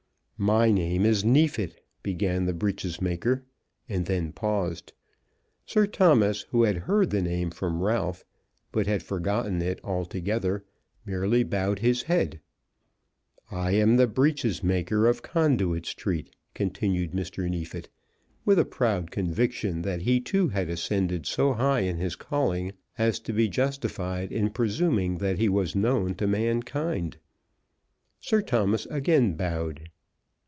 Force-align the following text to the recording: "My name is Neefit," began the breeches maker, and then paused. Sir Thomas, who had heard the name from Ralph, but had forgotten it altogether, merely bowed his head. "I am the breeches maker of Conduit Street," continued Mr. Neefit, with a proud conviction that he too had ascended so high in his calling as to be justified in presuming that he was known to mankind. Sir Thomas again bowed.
"My 0.49 0.71
name 0.71 1.05
is 1.05 1.23
Neefit," 1.23 1.85
began 2.01 2.45
the 2.45 2.53
breeches 2.55 2.99
maker, 2.99 3.43
and 3.87 4.07
then 4.07 4.31
paused. 4.31 4.91
Sir 5.67 5.85
Thomas, 5.85 6.47
who 6.49 6.63
had 6.63 6.77
heard 6.89 7.11
the 7.11 7.21
name 7.21 7.51
from 7.51 7.83
Ralph, 7.83 8.25
but 8.71 8.87
had 8.87 9.03
forgotten 9.03 9.61
it 9.61 9.79
altogether, 9.83 10.65
merely 11.05 11.43
bowed 11.43 11.77
his 11.77 12.01
head. 12.01 12.39
"I 13.51 13.73
am 13.73 13.97
the 13.97 14.07
breeches 14.07 14.63
maker 14.63 15.05
of 15.05 15.21
Conduit 15.21 15.85
Street," 15.85 16.31
continued 16.55 17.11
Mr. 17.11 17.47
Neefit, 17.47 17.89
with 18.43 18.57
a 18.57 18.65
proud 18.65 19.11
conviction 19.11 19.83
that 19.83 20.01
he 20.01 20.19
too 20.19 20.47
had 20.47 20.69
ascended 20.69 21.27
so 21.27 21.53
high 21.53 21.81
in 21.81 21.97
his 21.97 22.15
calling 22.15 22.73
as 22.97 23.19
to 23.19 23.31
be 23.31 23.47
justified 23.47 24.31
in 24.31 24.49
presuming 24.49 25.19
that 25.19 25.37
he 25.37 25.49
was 25.49 25.75
known 25.75 26.15
to 26.15 26.25
mankind. 26.25 27.17
Sir 28.19 28.41
Thomas 28.41 28.87
again 28.87 29.35
bowed. 29.35 29.87